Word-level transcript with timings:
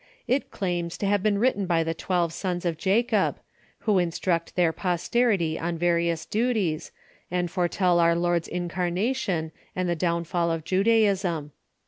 It 0.27 0.49
claims 0.49 0.97
to 0.97 1.05
have 1.05 1.21
been 1.21 1.37
written 1.37 1.67
by 1.67 1.83
the 1.83 1.93
twelve 1.93 2.33
sons 2.33 2.65
of 2.65 2.75
Jacob, 2.75 3.37
who 3.81 3.99
instruct 3.99 4.55
their 4.55 4.73
jjosterity 4.73 5.61
on 5.61 5.77
various 5.77 6.25
duties, 6.25 6.91
and 7.29 7.51
fore 7.51 7.67
tell 7.67 7.99
our 7.99 8.15
Lord's 8.15 8.47
incarnation 8.47 9.51
and 9.75 9.87
the 9.87 9.95
downfall 9.95 10.49
of 10.49 10.63
Judaism. 10.63 11.51